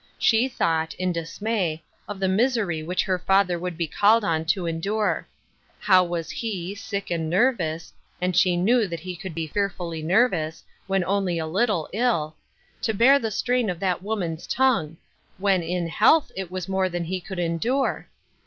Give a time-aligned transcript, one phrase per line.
[0.17, 5.27] She t}iought, in dismay, of the misery which her father would be called to endure.
[5.79, 10.63] How was he, sick and uervoiis— ind she knew he could be fearfully 186 Ruth
[10.63, 10.65] Erakine's Crosses.
[10.65, 12.35] nervous, when only a little ill—
[12.81, 14.97] to bear the strain of that woman's tongue,
[15.37, 18.07] when, in health, it was more than he could endure?